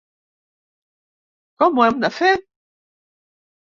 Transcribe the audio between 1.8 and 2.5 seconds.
hem de fer?